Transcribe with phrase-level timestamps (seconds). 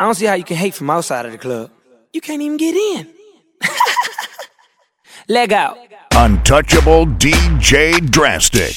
[0.00, 1.72] I don't see how you can hate from outside of the club.
[2.12, 3.08] You can't even get in.
[5.28, 5.76] Leg out.
[6.12, 8.76] Untouchable DJ Drastic.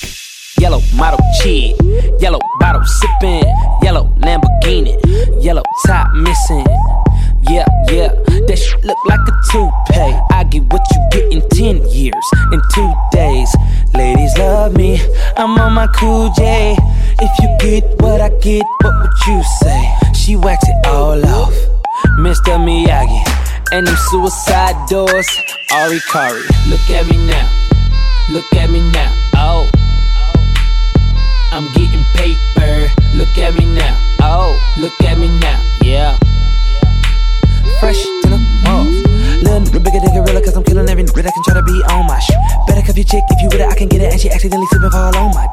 [0.59, 1.75] Yellow model chick,
[2.19, 3.43] yellow bottle sipping,
[3.83, 4.97] yellow Lamborghini,
[5.43, 6.65] yellow top missing.
[7.49, 8.13] Yeah, yeah,
[8.47, 10.19] that shit look like a toupee.
[10.31, 13.55] I get what you get in 10 years, in two days.
[13.93, 14.99] Ladies love me,
[15.37, 16.75] I'm on my cool J.
[17.19, 20.00] If you get what I get, what would you say?
[20.31, 21.53] She wax it all off,
[22.15, 22.55] Mr.
[22.55, 23.19] Miyagi.
[23.73, 25.27] And them suicide doors,
[25.73, 26.39] Ari Kari.
[26.71, 27.51] Look at me now,
[28.31, 29.67] look at me now, oh.
[31.51, 34.55] I'm getting paper, look at me now, oh.
[34.79, 36.17] Look at me now, yeah.
[37.81, 38.39] Fresh to the
[38.71, 38.87] off.
[39.43, 41.83] Little nigga bigger than gorilla, cause I'm killing every nigga that can try to be
[41.91, 42.37] on my shit.
[42.67, 44.67] Better cuff your chick if you with it, I can get it, and she accidentally
[44.67, 45.50] slip and fall on my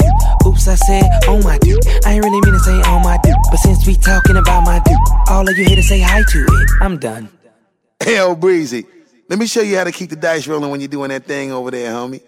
[5.38, 6.68] all of you here to say hi to it.
[6.80, 7.28] I'm done.
[8.02, 8.84] Hell, Breezy.
[9.28, 11.52] Let me show you how to keep the dice rolling when you're doing that thing
[11.52, 12.20] over there, homie.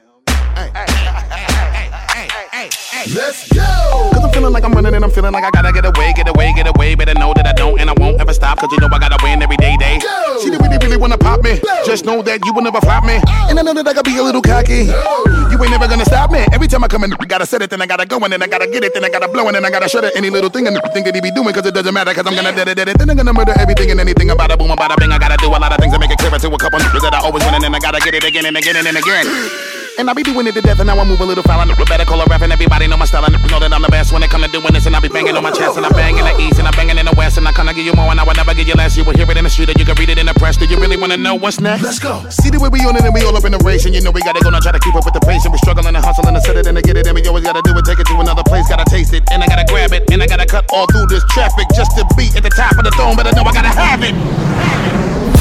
[3.13, 4.20] Let's go!
[4.31, 6.55] I'm feeling like I'm running and I'm feeling like I gotta get away, get away,
[6.55, 6.95] get away.
[6.95, 8.59] Better know that I don't and I won't ever stop.
[8.59, 9.99] Cause you know I gotta win every day, day.
[9.99, 10.39] Go!
[10.39, 11.59] She really, really wanna pop me.
[11.85, 13.19] Just know that you will never flop me.
[13.51, 14.87] And I know that I gotta be a little cocky.
[14.87, 16.47] You ain't never gonna stop me.
[16.55, 18.41] Every time I come in, I gotta set it, then I gotta go, and then
[18.41, 20.15] I gotta get it, then I gotta blow, and then I gotta shut it.
[20.15, 22.37] Any little thing and think that he be doing, cause it doesn't matter, cause I'm
[22.39, 22.99] gonna dead it, dead it.
[23.03, 25.11] Then I'm gonna murder everything and anything about a boom, about a bing.
[25.11, 27.03] I gotta do a lot of things to make it clearer to a couple niggas
[27.03, 29.80] that I always win, and then I gotta get it again and again and again.
[29.99, 31.61] And I be doing it to death, and now I move a little foul.
[31.61, 33.25] I know better call a rap, and everybody know my style.
[33.25, 35.09] I know that I'm the best when it come to doing this, and I be
[35.09, 37.13] banging on my chest, and I bang in the east, and I'm banging in the
[37.17, 38.97] west, and I kinda give you more, and I would never give you less.
[38.97, 40.57] You will hear it in the street, or you can read it in the press.
[40.57, 41.83] Do you really wanna know what's next?
[41.83, 42.25] Let's go.
[42.31, 44.01] See the way we on it, and we all up in the race, and you
[44.01, 45.95] know we gotta go now, try to keep up with the pace, and we struggling
[45.95, 47.85] and hustling to set it and to get it, and we always gotta do it,
[47.85, 50.27] take it to another place, gotta taste it, and I gotta grab it, and I
[50.27, 53.17] gotta cut all through this traffic just to be at the top of the throne,
[53.17, 54.15] but I know I gotta have it.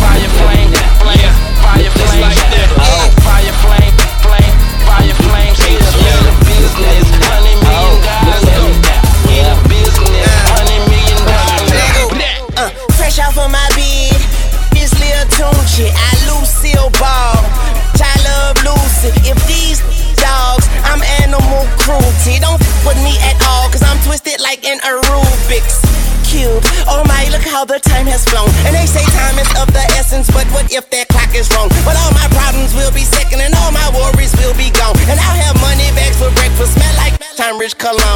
[0.03, 1.31] Fire flame, flame,
[1.63, 2.69] fire flame, like that.
[2.75, 3.09] Oh.
[3.23, 3.98] Fire flame, flame,
[4.89, 5.77] fire flame, shit.
[5.77, 8.73] The business, hundred million dollars.
[9.29, 12.49] Yeah, the business, hundred million dollars.
[12.57, 14.17] Uh, fresh off of my bed,
[14.73, 14.89] this
[15.37, 17.37] Tunchi, I Lucille Ball,
[18.25, 19.13] love Lucy.
[19.29, 19.79] If these
[20.17, 22.41] dogs, I'm animal cruelty.
[22.41, 25.79] Don't f with me at all, cause I'm twisted like a Rubik's
[26.29, 26.61] cube.
[26.85, 28.49] Oh my, look how the time has flown.
[28.65, 31.08] And they say time is of the essence, but what if that
[37.77, 38.08] time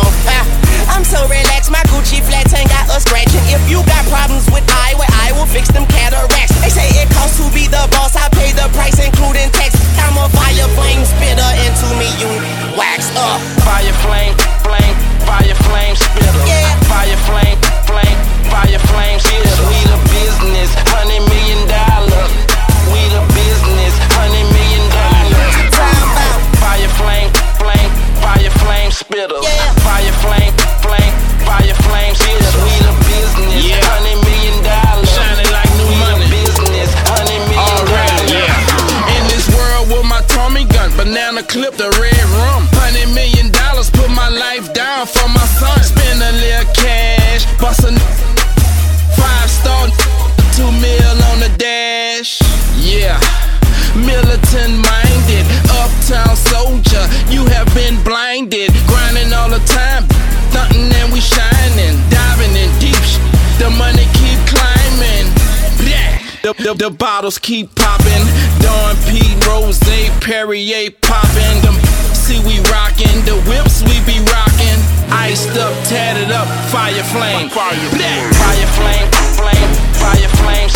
[66.74, 68.26] The, the, bottles keep popping.
[68.58, 69.80] Dom P, Rose,
[70.22, 71.62] Perrier popping.
[71.62, 71.78] Them
[72.16, 73.22] see we rocking.
[73.26, 74.80] The whips we be rocking.
[75.14, 77.50] Iced up, tatted up, fire flame.
[77.50, 78.34] Fire flame.
[78.34, 80.70] Fire flame, flame, fire flame,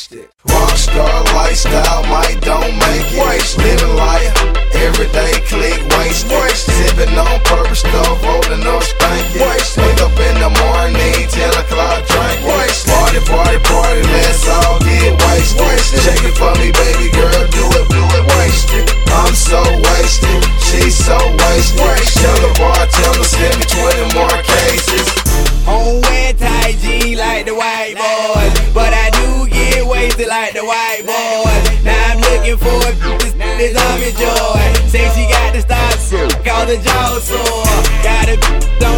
[0.00, 0.30] Wasted.
[0.46, 2.79] Rockstar lifestyle, might don't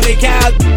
[0.04, 0.71] on the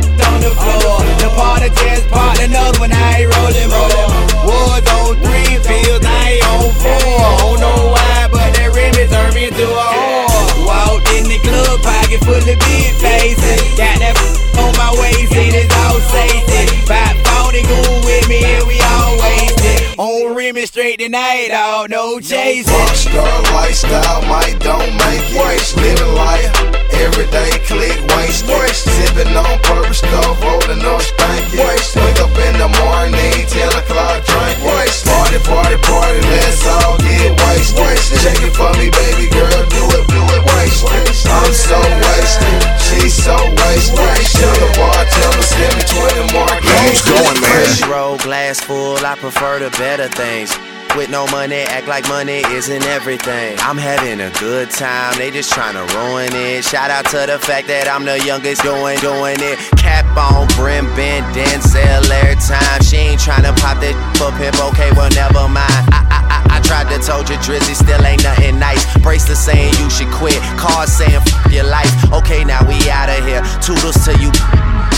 [48.15, 50.55] Roll glass full, I prefer the better things.
[50.95, 53.57] With no money, act like money isn't everything.
[53.59, 56.63] I'm having a good time, they just trying to ruin it.
[56.63, 59.59] Shout out to the fact that I'm the youngest doing, doing it.
[59.75, 62.79] Cap on, brim bend, Denzel every time.
[62.87, 65.83] She ain't trying to pop that for pimp, okay, well, never mind.
[65.91, 68.79] I, I, I, I tried to told you, Drizzy still ain't nothing nice.
[69.03, 71.91] Bracelet saying you should quit, cars saying f your life.
[72.15, 73.43] Okay, now we out of here.
[73.59, 74.31] Toodles to you.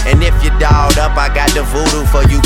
[0.06, 2.38] And if you dolled up, I got the voodoo for you.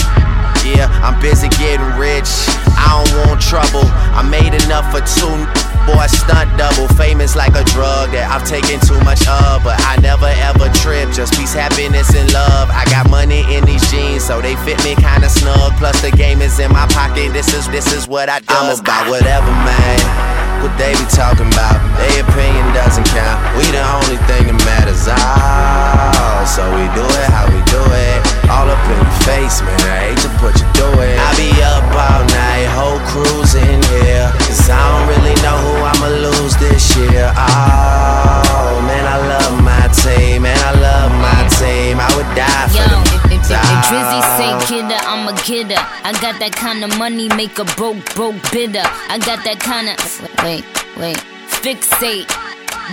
[0.63, 2.29] Yeah, I'm busy getting rich.
[2.77, 3.83] I don't want trouble.
[4.13, 5.70] I made enough for two.
[5.85, 6.87] Boy, stunt double.
[6.95, 9.63] Famous like a drug that I've taken too much of.
[9.63, 11.09] But I never ever trip.
[11.11, 12.69] Just peace, happiness, and love.
[12.69, 15.73] I got money in these jeans, so they fit me kinda snug.
[15.77, 17.33] Plus, the game is in my pocket.
[17.33, 18.53] This is this is what I do.
[18.53, 20.31] I'm about whatever, man.
[20.61, 23.41] What they be talking about, their opinion doesn't count.
[23.57, 25.09] We the only thing that matters.
[25.09, 28.17] Oh, so we do it how we do it.
[28.45, 29.81] All up in your face, man.
[29.89, 31.17] I hate to put you through it.
[31.17, 34.29] I be up all night, whole crew's in here.
[34.51, 37.31] Cause I don't really know who I'ma lose this year.
[37.31, 40.59] Oh, man, I love my team, man.
[40.59, 42.01] I love my team.
[42.01, 43.31] I would die for Yo, them.
[43.31, 45.79] if, if, if, if Drizzy say kidder, I'm a kidder.
[46.03, 48.83] I got that kind of money, make a broke, broke bidder.
[48.83, 49.95] I got that kind of.
[50.43, 50.65] Wait,
[50.99, 51.15] wait.
[51.47, 52.27] Fixate.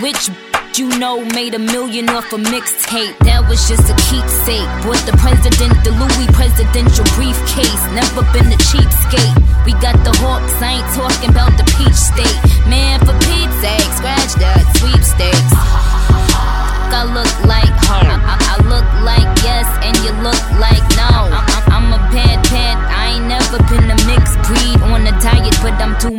[0.01, 0.31] Which
[0.77, 3.17] you know made a million off a mixtape?
[3.25, 4.67] That was just a keepsake.
[4.83, 7.83] Bought the president the Louis presidential briefcase.
[7.95, 9.35] Never been a cheapskate.
[9.65, 12.28] We got the hawks, I ain't talking about the peach state.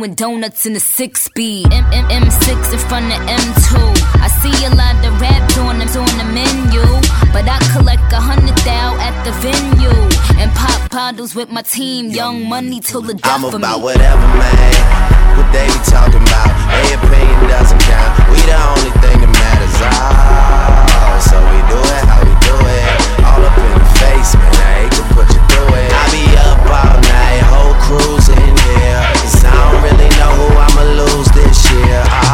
[0.01, 1.71] Doing donuts in a six speed.
[1.71, 3.69] M M M6 in front of M2.
[4.17, 6.81] I see a lot of rap on them on the menu,
[7.31, 9.93] but I collect a hundred thou at the venue
[10.41, 12.09] and pop bottles with my team.
[12.09, 13.83] Young money till the death I'm about me.
[13.83, 15.37] whatever, man.
[15.37, 18.11] What they be talking about, their opinion doesn't count.
[18.33, 19.75] We the only thing that matters.
[19.85, 22.89] Oh, so we do it how we do it.
[23.21, 24.49] All up in your face, man.
[24.49, 25.89] I hate to put you through it.
[25.93, 27.10] I be up all night,
[28.29, 29.03] in here.
[29.19, 32.03] Cause I don't really know who I'ma lose this year.
[32.07, 32.30] Oh,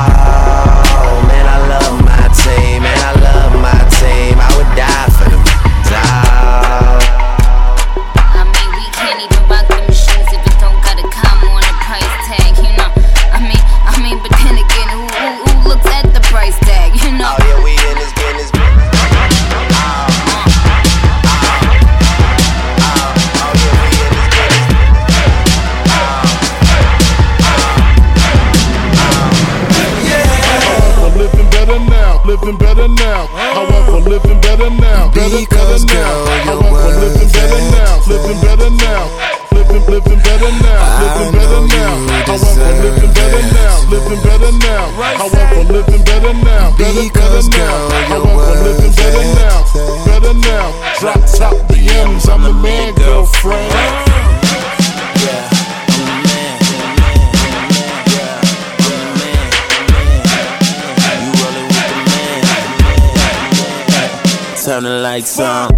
[65.17, 65.71] lights on.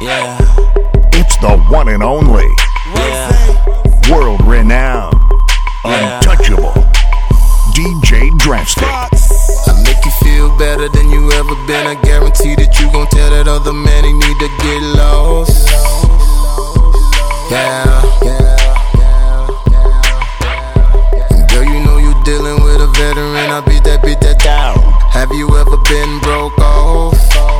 [0.00, 0.38] Yeah,
[1.12, 2.48] It's the one and only,
[2.94, 4.10] yeah.
[4.10, 5.20] world renowned,
[5.84, 6.72] untouchable,
[7.76, 8.88] DJ Drastic.
[8.88, 11.86] I make you feel better than you ever been.
[11.86, 15.68] I guarantee that you gon' tell that other man he need to get lost.
[17.50, 18.00] Yeah.
[21.52, 23.50] Girl, you know you dealing with a veteran.
[23.52, 24.95] I beat that, beat that down.
[25.16, 27.55] Have you ever been broke off?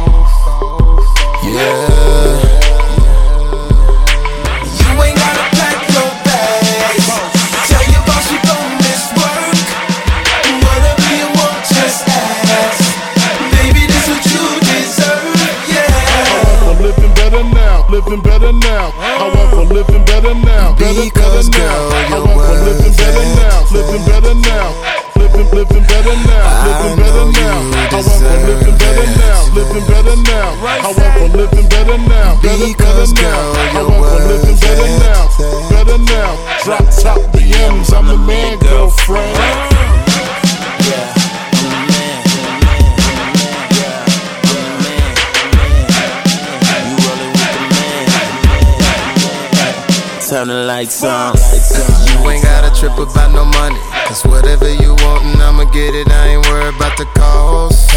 [50.28, 51.36] Turn the lights on.
[51.36, 53.78] You ain't gotta trip about no money.
[54.08, 56.08] Cause whatever you want, and I'ma get it.
[56.10, 57.94] I ain't worried about the cost.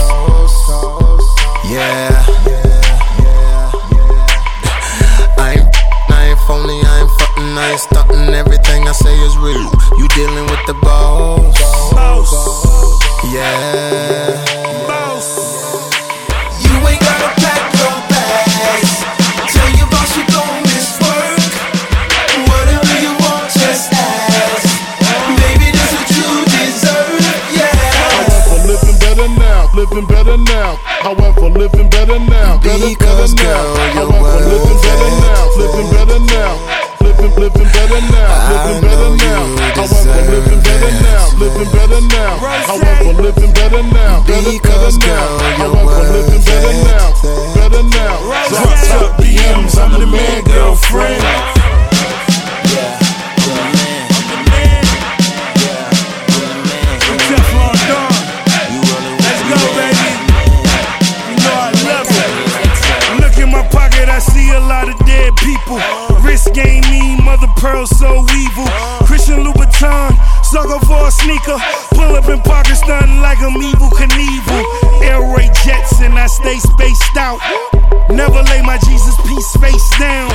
[1.65, 2.13] Yeah.
[5.39, 5.67] I ain't,
[6.12, 8.36] I ain't phony, I ain't fucking, I ain't stunting.
[8.36, 9.71] Everything I say is real.
[9.98, 11.57] You dealing with the boss.
[13.33, 14.58] Yeah.
[30.29, 30.77] Better now.
[31.01, 33.81] I went for living better now, better, Because, better girl, now.
[33.81, 36.53] I your went living better and now, living better now.
[37.01, 39.41] Living, living better now, living better now.
[39.50, 41.01] you I living deserve better it.
[41.01, 42.33] now, living better now.
[42.45, 45.57] I went living better now, better, better Because, now.
[45.57, 45.78] girl,
[77.29, 77.39] out.
[78.09, 80.31] Never lay my Jesus piece face down.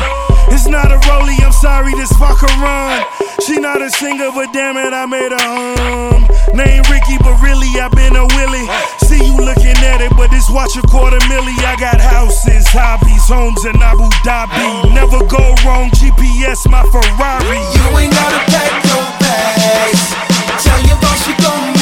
[0.54, 3.02] It's not a rollie, I'm sorry, this fucker run.
[3.42, 6.22] She not a singer, but damn it, I made her hum.
[6.54, 8.66] Name Ricky, but really I been a Willie.
[9.02, 11.56] See you looking at it, but this watch a quarter milli.
[11.66, 14.94] I got houses, hobbies, homes in Abu Dhabi.
[14.94, 17.58] Never go wrong, GPS my Ferrari.
[17.74, 20.02] You ain't gotta pack your bags.
[20.62, 21.73] Tell your boss you gon'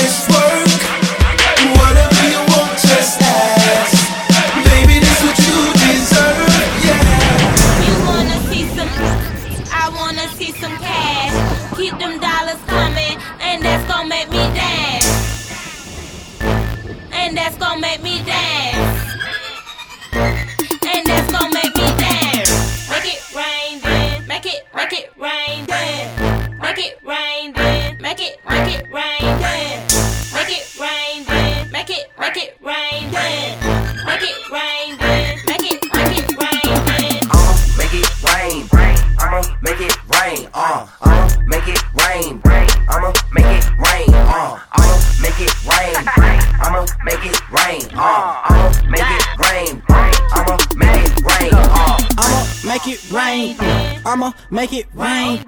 [54.13, 55.43] I'ma make it rain.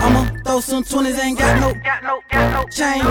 [0.00, 3.04] I'ma throw some 20s, ain't got no change.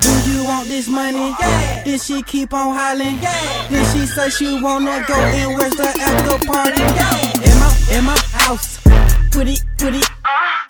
[0.00, 1.34] Do you want this money?
[1.38, 1.84] Yeah.
[1.84, 3.18] Then she keep on hollering.
[3.20, 3.68] Yeah.
[3.68, 6.80] Then she say she wanna go and where's the after party?
[6.80, 7.44] Yeah.
[7.44, 8.78] In my in my house,
[9.32, 10.08] put it put it.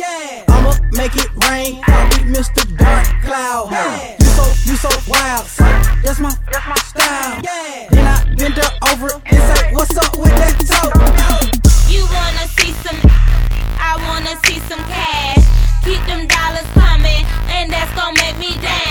[0.00, 0.42] Yeah.
[0.48, 1.80] I'ma make it rain.
[1.86, 2.66] I'll be Mr.
[2.78, 3.68] Dark Cloud.
[3.70, 4.16] Yeah.
[4.18, 5.46] You so you so wild.
[6.02, 7.40] That's my that's my style.
[7.44, 7.86] Yeah.
[7.90, 11.57] Then I bend her over and say, What's up with that toe?
[14.28, 15.44] Wanna see some cash.
[15.84, 18.87] Keep them dollars coming, and that's gonna make me dance.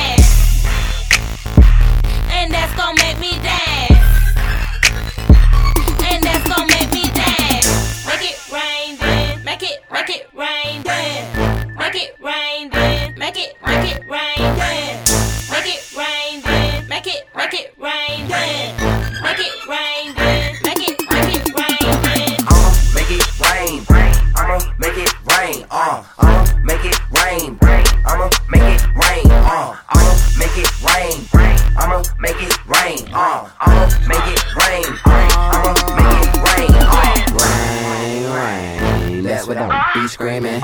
[40.17, 40.59] Screaming.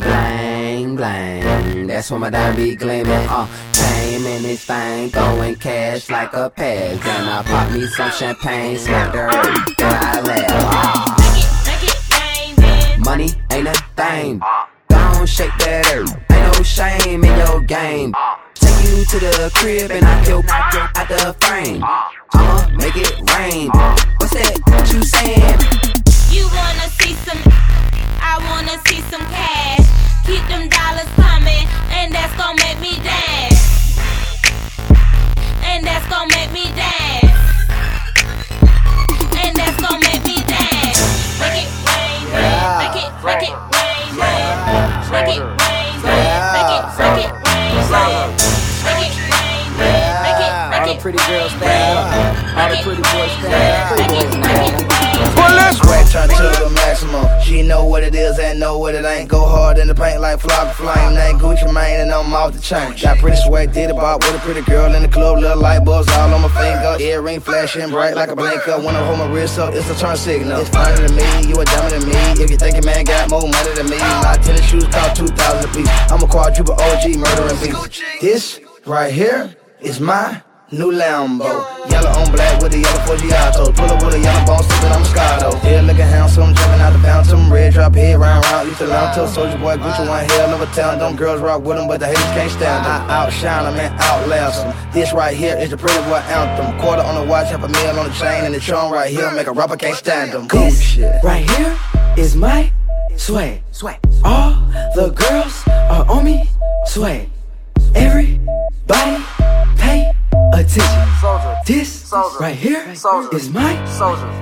[0.00, 3.26] Blang, blang, that's when my dime be gleaming.
[3.30, 7.02] Uh, came in this thing, throwing cash like a pass.
[7.02, 10.50] Then I pop me some champagne, smack the earth, then I laugh.
[12.20, 14.42] Uh, money ain't a thing.
[14.90, 18.12] Don't shake that earth, ain't no shame in your game.
[18.56, 21.82] Take you to the crib and knock your out the frame.
[22.34, 23.70] I'ma make it rain.
[24.18, 24.60] What's that?
[24.66, 25.58] What you saying?
[26.28, 27.87] You wanna see some?
[28.30, 29.88] I wanna see some cash.
[30.26, 33.96] Keep them dollars coming, and that's gonna make me dance.
[35.64, 37.27] And that's gonna make me dance.
[58.58, 59.28] Know what it ain't.
[59.28, 61.14] Go hard in the paint like Flocka Flame.
[61.14, 62.92] Name Gucci Mane and I'm off the chain.
[63.00, 65.38] Got pretty swag, did bop with a pretty girl in the club.
[65.38, 66.96] Little light bulbs all on my finger.
[67.00, 68.78] Earring flashing bright like a blinker.
[68.78, 70.60] When I hold my wrist up, it's a turn signal.
[70.60, 72.42] It's funny to me, you a diamond than me.
[72.42, 75.70] If you think a man got more money than me, my tennis shoes cost 2,000
[75.70, 75.88] a piece.
[76.10, 77.86] I'm a quadruple OG murdering people.
[78.20, 81.48] This right here is my New Lambo,
[81.90, 83.74] yellow on black with the yellow Forgiato.
[83.74, 85.58] Pull up with a yellow bone, sippin' on Moscato.
[85.60, 87.50] Still looking handsome, jumping out the phantom.
[87.50, 88.68] Red drop head, round round.
[88.68, 90.98] Used to long to Soulja Boy, Gucci one hell of a town.
[90.98, 93.10] Them girls rock with them, but the haters can't stand them.
[93.10, 94.92] I outshine them and outlast them.
[94.92, 96.78] This right here is the pretty boy anthem.
[96.78, 99.30] Quarter on the watch, half a meal on the chain, and the charm right here
[99.30, 100.48] make a rapper can't stand them.
[100.48, 101.24] Cool shit.
[101.24, 101.78] Right here
[102.18, 102.70] is my
[103.16, 103.62] swag.
[103.72, 103.98] Swag.
[104.22, 104.52] All
[104.94, 106.46] the girls are on me.
[106.84, 107.30] Swag.
[107.94, 109.24] Everybody
[109.78, 110.12] pay
[110.52, 111.08] attention.
[111.20, 111.64] Soulja.
[111.64, 113.74] This right here is my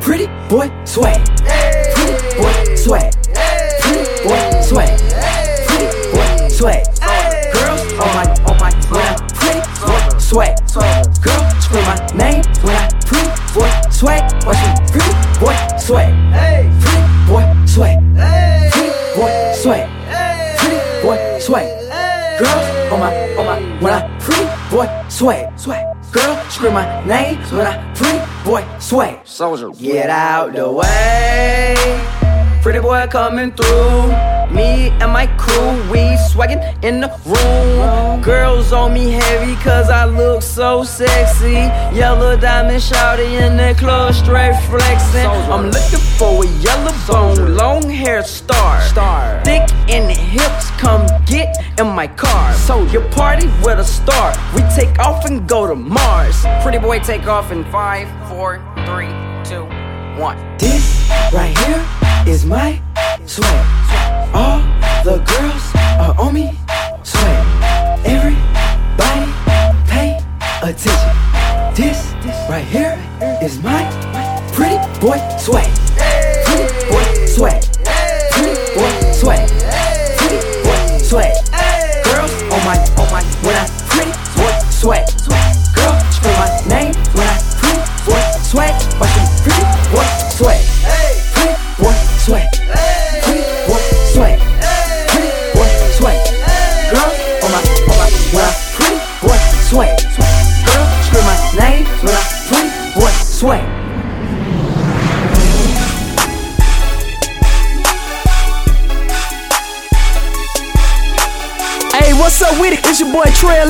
[0.01, 1.25] pretty boy swag.
[1.95, 3.13] Pretty boy swag.
[3.81, 4.99] Pretty boy swag.
[5.67, 6.85] Pretty boy swag.
[7.53, 10.55] Girls on my on oh my when I pretty boy swag.
[11.23, 14.23] Girl scream my name when I pretty boy swag.
[14.47, 16.13] Watch me pretty boy swag.
[16.83, 17.99] Pretty boy swag.
[18.73, 19.87] Pretty boy swag.
[20.59, 21.67] Pretty boy swag.
[22.39, 25.59] Girls on my on my when I pretty boy swag.
[25.59, 25.97] Swag.
[26.13, 29.25] Girl, scream my name when I pretty boy swag.
[29.25, 31.75] Soulja, get out the way.
[32.63, 34.36] Pretty boy coming through.
[34.51, 38.23] Me and my crew, we swaggin' in the room.
[38.23, 41.69] Girls on me heavy cause I look so sexy.
[41.97, 45.27] Yellow diamond shouty in the club, straight flexin'.
[45.51, 48.81] I'm looking for a yellow bone, long hair star.
[49.45, 52.55] Thick in the hips, come get in my car.
[52.55, 54.33] So you party with a star.
[54.55, 56.45] We take off and go to Mars.
[56.63, 59.11] Pretty boy take off in five, four, three,
[59.45, 59.67] two,
[60.17, 60.39] one.
[60.59, 61.85] This right here
[62.27, 62.81] is my
[63.27, 63.67] swag.
[64.35, 64.61] All
[65.05, 65.65] the girls
[66.01, 66.59] are on me.
[67.03, 67.47] Swag.
[68.05, 69.33] Everybody
[69.87, 70.19] pay
[70.63, 71.15] attention.
[71.75, 72.13] This
[72.49, 72.99] right here
[73.43, 73.85] is my
[74.55, 75.71] pretty boy swag.
[76.45, 77.63] Pretty boy swag.
[78.31, 79.49] Pretty boy swag.
[80.17, 81.35] Pretty boy swag.
[82.05, 85.16] Girls on my on my when I pretty boy swag.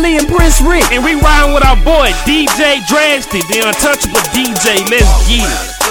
[0.02, 0.90] Lee and Prince Rick.
[0.92, 4.88] And we riding with our boy DJ Drastic, the untouchable DJ.
[4.90, 5.85] Let's get it.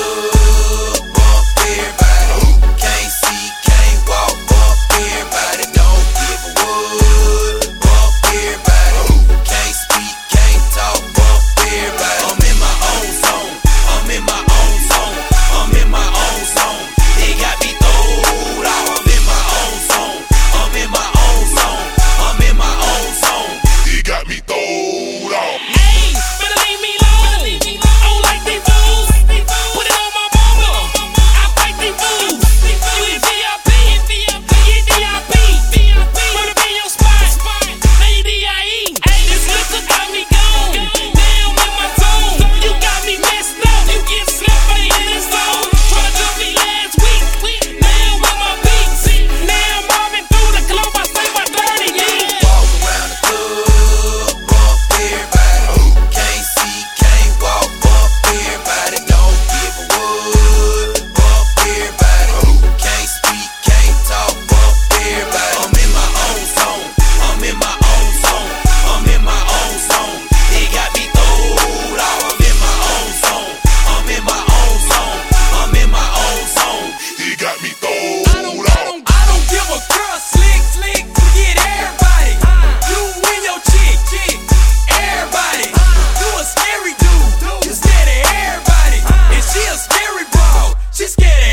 [91.07, 91.44] She.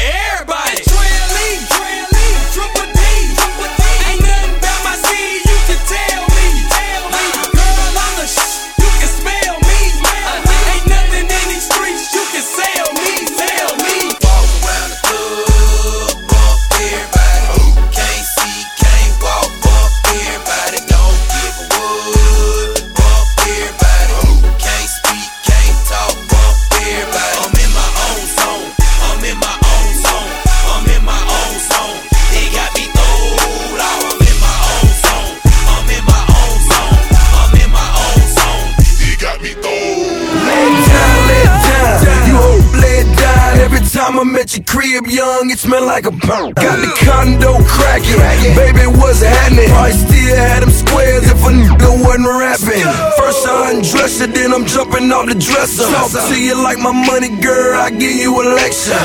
[45.72, 46.54] It smelled like a pound.
[46.56, 49.70] Got the condo cracking, baby, what's happening?
[49.70, 52.84] I still had them squares if a nigga wasn't rapping.
[53.16, 55.84] First I undress you, then I'm jumping off the dresser.
[55.88, 58.98] Talk to you like my money, girl, I give you a lecture.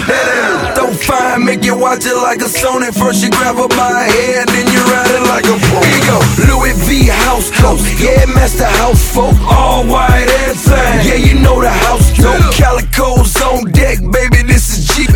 [0.76, 2.92] Don't fine, make you watch it like a Sony.
[2.92, 5.80] First you grab her by her hair, then you ride it like a pro.
[5.84, 6.18] Here you go,
[6.52, 11.06] Louis V house coat, yeah, master house folk, all white and fine.
[11.06, 15.08] Yeah, you know the house dope, calicoes on deck, baby, this is Jeep.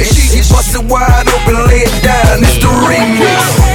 [0.51, 3.70] Bust it wide open, lay it down, it's the remix.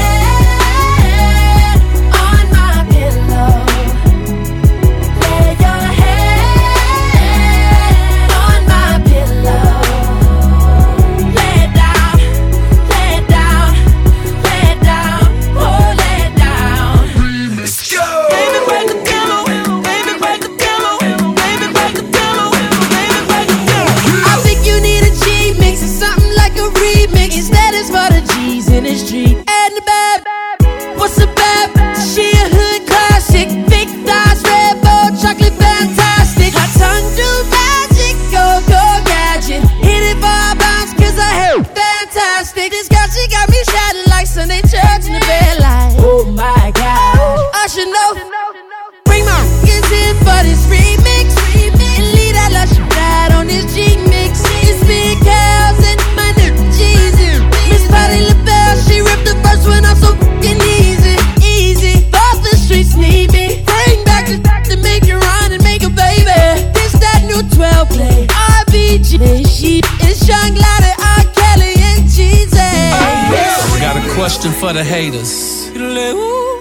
[74.67, 75.71] For the haters.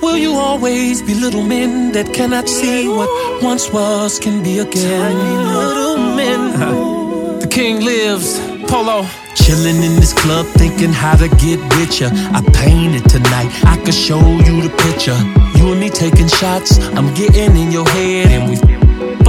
[0.03, 3.09] Will you always be little men that cannot see what
[3.41, 5.15] once was can be again?
[5.57, 6.41] little men.
[7.39, 8.39] the king lives,
[8.69, 8.97] Polo.
[9.41, 12.09] Chillin' in this club, thinking how to get with ya.
[12.37, 15.19] I painted tonight, I could show you the picture.
[15.57, 18.55] You and me taking shots, I'm getting in your head, and we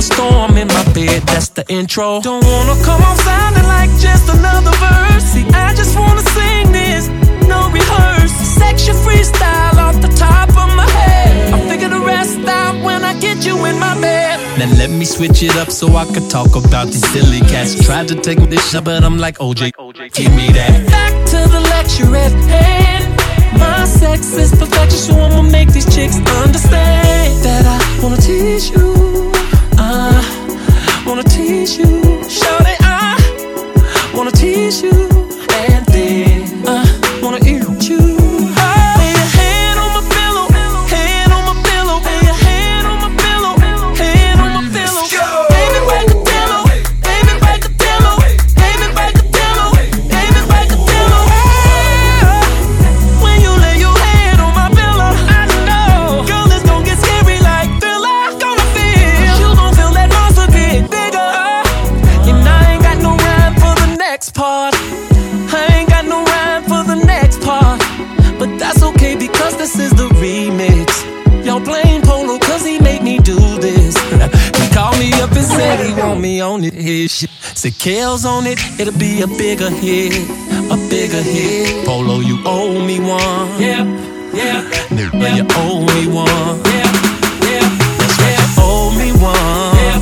[0.01, 1.23] a storm in my bed.
[1.33, 2.21] That's the intro.
[2.21, 5.25] Don't wanna come off sounding like just another verse.
[5.33, 7.09] See, I just wanna sing this,
[7.49, 8.16] no rehearse
[8.61, 11.55] section freestyle off the top of my head.
[11.55, 14.59] I figure the rest out when I get you in my bed.
[14.59, 17.75] Now let me switch it up so I can talk about these silly cats.
[17.85, 19.73] Tried to take this shit, but I'm like OJ,
[20.13, 20.87] give me that.
[20.89, 23.05] Back to the lecture at hand.
[23.59, 29.33] My sex is perfection, so I'ma make these chicks understand that I wanna tease you.
[29.79, 32.03] I wanna tease you.
[32.29, 35.16] Shout it, I wanna tease you.
[77.07, 77.31] It.
[77.57, 80.13] Say Kale's on it, it'll be a bigger hit,
[80.71, 81.87] a bigger hit.
[81.87, 83.61] Polo, you owe me one.
[83.61, 83.85] Yeah,
[84.35, 84.63] yeah.
[84.91, 85.37] Nigga, yeah.
[85.37, 86.57] you owe me one.
[86.67, 86.87] Yeah,
[87.49, 87.67] yeah.
[87.99, 89.77] That's right, you owe me one.
[89.83, 89.99] Yeah,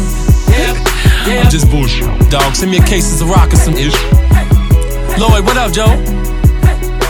[0.51, 1.29] yeah.
[1.29, 1.43] yeah.
[1.45, 2.09] I'm just bullshit.
[2.31, 3.95] Dog, send me a case of rock and some ish.
[5.19, 5.95] Lloyd, what up, Joe?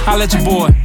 [0.04, 0.83] Holla at your boy.